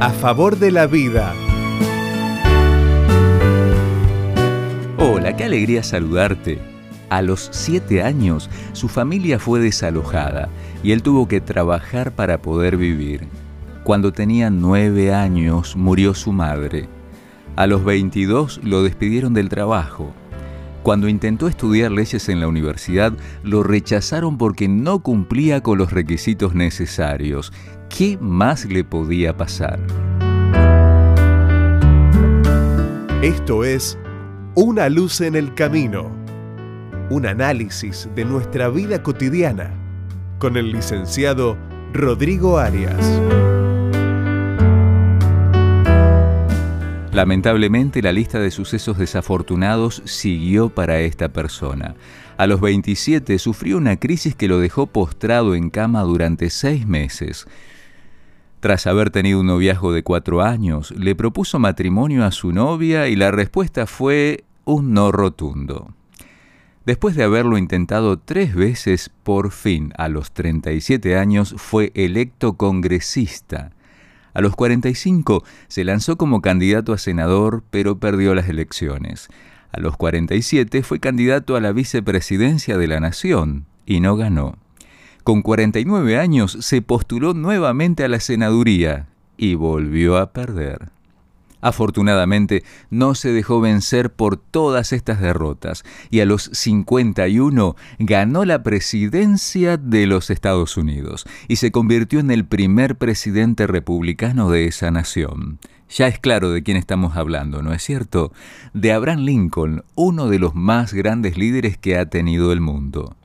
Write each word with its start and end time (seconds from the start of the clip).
A 0.00 0.10
favor 0.10 0.58
de 0.58 0.70
la 0.70 0.86
vida. 0.86 1.32
Hola, 4.98 5.36
qué 5.36 5.44
alegría 5.44 5.82
saludarte. 5.82 6.58
A 7.08 7.22
los 7.22 7.48
siete 7.52 8.02
años, 8.02 8.50
su 8.72 8.88
familia 8.88 9.38
fue 9.38 9.60
desalojada 9.60 10.48
y 10.82 10.92
él 10.92 11.02
tuvo 11.02 11.28
que 11.28 11.40
trabajar 11.40 12.12
para 12.12 12.42
poder 12.42 12.76
vivir. 12.76 13.28
Cuando 13.84 14.12
tenía 14.12 14.50
nueve 14.50 15.14
años, 15.14 15.76
murió 15.76 16.14
su 16.14 16.32
madre. 16.32 16.88
A 17.56 17.66
los 17.66 17.84
22 17.84 18.60
lo 18.64 18.82
despidieron 18.82 19.32
del 19.32 19.48
trabajo. 19.48 20.12
Cuando 20.84 21.08
intentó 21.08 21.48
estudiar 21.48 21.90
leyes 21.90 22.28
en 22.28 22.40
la 22.40 22.46
universidad, 22.46 23.14
lo 23.42 23.62
rechazaron 23.62 24.36
porque 24.36 24.68
no 24.68 24.98
cumplía 24.98 25.62
con 25.62 25.78
los 25.78 25.92
requisitos 25.94 26.54
necesarios. 26.54 27.54
¿Qué 27.88 28.18
más 28.20 28.66
le 28.66 28.84
podía 28.84 29.34
pasar? 29.34 29.80
Esto 33.22 33.64
es 33.64 33.98
Una 34.56 34.90
luz 34.90 35.22
en 35.22 35.36
el 35.36 35.54
camino. 35.54 36.14
Un 37.08 37.24
análisis 37.24 38.06
de 38.14 38.26
nuestra 38.26 38.68
vida 38.68 39.02
cotidiana 39.02 39.72
con 40.38 40.58
el 40.58 40.70
licenciado 40.70 41.56
Rodrigo 41.94 42.58
Arias. 42.58 43.00
Lamentablemente 47.14 48.02
la 48.02 48.12
lista 48.12 48.40
de 48.40 48.50
sucesos 48.50 48.98
desafortunados 48.98 50.02
siguió 50.04 50.70
para 50.70 50.98
esta 50.98 51.28
persona. 51.28 51.94
A 52.36 52.48
los 52.48 52.60
27 52.60 53.38
sufrió 53.38 53.76
una 53.76 53.94
crisis 53.94 54.34
que 54.34 54.48
lo 54.48 54.58
dejó 54.58 54.88
postrado 54.88 55.54
en 55.54 55.70
cama 55.70 56.02
durante 56.02 56.50
seis 56.50 56.88
meses. 56.88 57.46
Tras 58.58 58.88
haber 58.88 59.10
tenido 59.10 59.38
un 59.38 59.46
noviazgo 59.46 59.92
de 59.92 60.02
cuatro 60.02 60.42
años, 60.42 60.90
le 60.90 61.14
propuso 61.14 61.60
matrimonio 61.60 62.24
a 62.24 62.32
su 62.32 62.50
novia 62.50 63.06
y 63.06 63.14
la 63.14 63.30
respuesta 63.30 63.86
fue 63.86 64.42
un 64.64 64.92
no 64.92 65.12
rotundo. 65.12 65.94
Después 66.84 67.14
de 67.14 67.22
haberlo 67.22 67.58
intentado 67.58 68.18
tres 68.18 68.56
veces, 68.56 69.12
por 69.22 69.52
fin, 69.52 69.92
a 69.98 70.08
los 70.08 70.32
37 70.32 71.16
años, 71.16 71.54
fue 71.58 71.92
electo 71.94 72.54
congresista. 72.54 73.70
A 74.34 74.40
los 74.40 74.54
45 74.56 75.44
se 75.68 75.84
lanzó 75.84 76.16
como 76.16 76.42
candidato 76.42 76.92
a 76.92 76.98
senador, 76.98 77.62
pero 77.70 77.98
perdió 77.98 78.34
las 78.34 78.48
elecciones. 78.48 79.28
A 79.72 79.80
los 79.80 79.96
47 79.96 80.82
fue 80.82 81.00
candidato 81.00 81.56
a 81.56 81.60
la 81.60 81.72
vicepresidencia 81.72 82.76
de 82.76 82.86
la 82.88 83.00
Nación 83.00 83.64
y 83.86 84.00
no 84.00 84.16
ganó. 84.16 84.56
Con 85.22 85.42
49 85.42 86.18
años 86.18 86.58
se 86.60 86.82
postuló 86.82 87.32
nuevamente 87.32 88.04
a 88.04 88.08
la 88.08 88.20
senaduría 88.20 89.06
y 89.36 89.54
volvió 89.54 90.18
a 90.18 90.32
perder. 90.32 90.90
Afortunadamente, 91.64 92.62
no 92.90 93.14
se 93.14 93.32
dejó 93.32 93.58
vencer 93.58 94.12
por 94.12 94.36
todas 94.36 94.92
estas 94.92 95.18
derrotas 95.18 95.82
y 96.10 96.20
a 96.20 96.26
los 96.26 96.50
51 96.52 97.74
ganó 98.00 98.44
la 98.44 98.62
presidencia 98.62 99.78
de 99.78 100.06
los 100.06 100.28
Estados 100.28 100.76
Unidos 100.76 101.24
y 101.48 101.56
se 101.56 101.72
convirtió 101.72 102.20
en 102.20 102.30
el 102.30 102.44
primer 102.44 102.96
presidente 102.96 103.66
republicano 103.66 104.50
de 104.50 104.66
esa 104.66 104.90
nación. 104.90 105.58
Ya 105.88 106.06
es 106.06 106.18
claro 106.18 106.50
de 106.50 106.62
quién 106.62 106.76
estamos 106.76 107.16
hablando, 107.16 107.62
¿no 107.62 107.72
es 107.72 107.82
cierto? 107.82 108.30
De 108.74 108.92
Abraham 108.92 109.20
Lincoln, 109.20 109.84
uno 109.94 110.28
de 110.28 110.38
los 110.38 110.54
más 110.54 110.92
grandes 110.92 111.38
líderes 111.38 111.78
que 111.78 111.96
ha 111.96 112.04
tenido 112.10 112.52
el 112.52 112.60
mundo. 112.60 113.16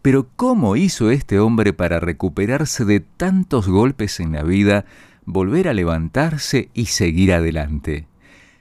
Pero 0.00 0.28
¿cómo 0.36 0.76
hizo 0.76 1.10
este 1.10 1.38
hombre 1.38 1.74
para 1.74 2.00
recuperarse 2.00 2.86
de 2.86 3.00
tantos 3.00 3.68
golpes 3.68 4.18
en 4.18 4.32
la 4.32 4.44
vida 4.44 4.86
volver 5.26 5.68
a 5.68 5.74
levantarse 5.74 6.68
y 6.74 6.86
seguir 6.86 7.32
adelante. 7.32 8.06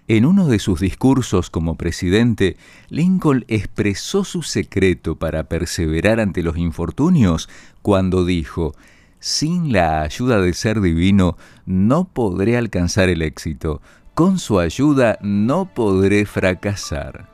En 0.08 0.26
uno 0.26 0.48
de 0.48 0.60
sus 0.60 0.82
discursos 0.82 1.50
como 1.50 1.76
presidente, 1.76 2.58
Lincoln 2.90 3.46
expresó 3.48 4.26
su 4.26 4.42
secreto 4.42 5.16
para 5.16 5.46
perseverar 5.46 6.20
ante 6.20 6.44
los 6.44 6.58
infortunios 6.58 7.48
cuando 7.82 8.26
dijo, 8.26 8.76
sin 9.20 9.72
la 9.72 10.02
ayuda 10.02 10.42
del 10.42 10.56
ser 10.56 10.82
divino 10.82 11.38
no 11.66 12.04
podré 12.04 12.58
alcanzar 12.58 13.08
el 13.08 13.22
éxito, 13.22 13.82
con 14.14 14.40
su 14.40 14.60
ayuda 14.60 15.18
no 15.22 15.74
podré 15.74 16.26
fracasar. 16.26 17.32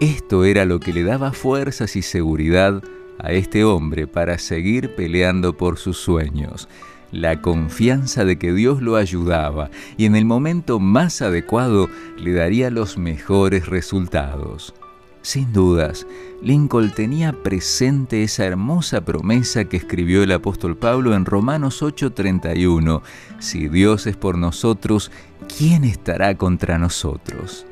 Esto 0.00 0.44
era 0.44 0.64
lo 0.64 0.80
que 0.80 0.92
le 0.92 1.04
daba 1.04 1.32
fuerzas 1.32 1.94
y 1.94 2.02
seguridad 2.02 2.82
a 3.20 3.30
este 3.30 3.62
hombre 3.62 4.08
para 4.08 4.38
seguir 4.38 4.96
peleando 4.96 5.56
por 5.56 5.78
sus 5.78 5.98
sueños 5.98 6.68
la 7.12 7.40
confianza 7.40 8.24
de 8.24 8.38
que 8.38 8.52
Dios 8.52 8.82
lo 8.82 8.96
ayudaba 8.96 9.70
y 9.96 10.06
en 10.06 10.16
el 10.16 10.24
momento 10.24 10.80
más 10.80 11.22
adecuado 11.22 11.88
le 12.18 12.32
daría 12.32 12.70
los 12.70 12.98
mejores 12.98 13.66
resultados. 13.66 14.74
Sin 15.20 15.52
dudas, 15.52 16.04
Lincoln 16.42 16.90
tenía 16.90 17.32
presente 17.32 18.24
esa 18.24 18.44
hermosa 18.44 19.04
promesa 19.04 19.66
que 19.66 19.76
escribió 19.76 20.24
el 20.24 20.32
apóstol 20.32 20.76
Pablo 20.76 21.14
en 21.14 21.26
Romanos 21.26 21.80
8:31, 21.80 23.02
si 23.38 23.68
Dios 23.68 24.08
es 24.08 24.16
por 24.16 24.36
nosotros, 24.36 25.12
¿quién 25.56 25.84
estará 25.84 26.36
contra 26.36 26.78
nosotros? 26.78 27.66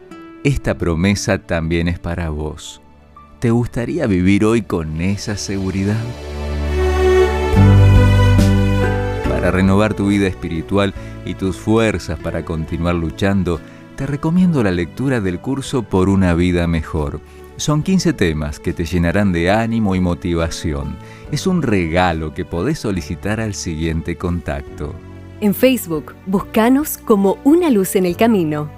Esta 0.45 0.79
promesa 0.79 1.39
también 1.39 1.89
es 1.89 1.99
para 1.99 2.31
vos. 2.31 2.81
¿Te 3.41 3.51
gustaría 3.51 4.07
vivir 4.07 4.45
hoy 4.45 4.63
con 4.63 5.01
esa 5.01 5.37
seguridad? 5.37 6.05
Renovar 9.51 9.95
tu 9.95 10.09
vida 10.09 10.27
espiritual 10.27 10.95
y 11.25 11.35
tus 11.35 11.57
fuerzas 11.57 12.19
para 12.19 12.45
continuar 12.45 12.95
luchando, 12.95 13.61
te 13.97 14.07
recomiendo 14.07 14.63
la 14.63 14.71
lectura 14.71 15.21
del 15.21 15.41
curso 15.41 15.83
Por 15.83 16.09
una 16.09 16.35
vida 16.35 16.67
mejor. 16.67 17.21
Son 17.57 17.83
15 17.83 18.15
temas 18.15 18.59
que 18.59 18.73
te 18.73 18.85
llenarán 18.85 19.33
de 19.33 19.51
ánimo 19.51 19.95
y 19.95 20.01
motivación. 20.01 20.97
Es 21.31 21.47
un 21.47 21.63
regalo 21.63 22.33
que 22.33 22.45
podés 22.45 22.79
solicitar 22.79 23.41
al 23.41 23.55
siguiente 23.55 24.17
contacto. 24.17 24.95
En 25.41 25.55
Facebook, 25.55 26.15
buscanos 26.27 26.97
como 26.99 27.39
Una 27.45 27.71
Luz 27.71 27.97
en 27.97 28.07
el 28.07 28.17
Camino 28.17 28.71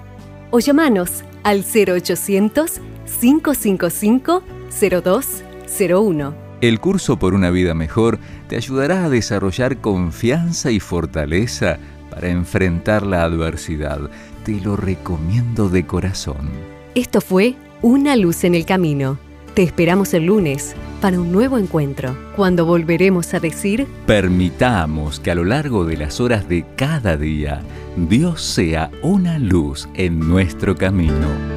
o 0.51 0.59
llamanos 0.59 1.23
al 1.43 1.63
0800 1.63 2.81
555 3.19 4.43
0201. 4.69 6.42
El 6.63 6.79
curso 6.79 7.19
por 7.19 7.33
una 7.33 7.49
vida 7.49 7.73
mejor 7.73 8.19
te 8.47 8.55
ayudará 8.55 9.03
a 9.03 9.09
desarrollar 9.09 9.81
confianza 9.81 10.71
y 10.71 10.79
fortaleza 10.79 11.77
para 12.09 12.29
enfrentar 12.29 13.05
la 13.05 13.23
adversidad. 13.23 13.99
Te 14.45 14.61
lo 14.61 14.77
recomiendo 14.77 15.67
de 15.67 15.85
corazón. 15.85 16.51
Esto 16.95 17.19
fue 17.19 17.55
Una 17.81 18.15
luz 18.15 18.45
en 18.45 18.55
el 18.55 18.65
camino. 18.65 19.17
Te 19.55 19.63
esperamos 19.63 20.13
el 20.13 20.27
lunes 20.27 20.73
para 21.01 21.19
un 21.19 21.33
nuevo 21.33 21.57
encuentro, 21.57 22.15
cuando 22.37 22.65
volveremos 22.65 23.33
a 23.33 23.41
decir, 23.41 23.85
permitamos 24.05 25.19
que 25.19 25.31
a 25.31 25.35
lo 25.35 25.43
largo 25.43 25.83
de 25.83 25.97
las 25.97 26.21
horas 26.21 26.47
de 26.47 26.63
cada 26.77 27.17
día, 27.17 27.61
Dios 27.97 28.41
sea 28.41 28.89
una 29.01 29.37
luz 29.37 29.89
en 29.95 30.17
nuestro 30.17 30.77
camino. 30.77 31.52